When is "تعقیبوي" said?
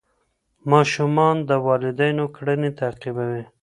2.79-3.43